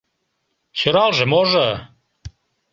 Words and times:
—Сӧралже 0.79 1.25
можо! 1.33 1.67